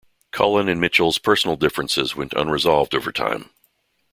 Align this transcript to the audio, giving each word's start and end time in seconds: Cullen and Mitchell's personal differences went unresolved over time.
Cullen 0.31 0.67
and 0.67 0.81
Mitchell's 0.81 1.19
personal 1.19 1.55
differences 1.57 2.15
went 2.15 2.33
unresolved 2.33 2.95
over 2.95 3.11
time. 3.11 3.51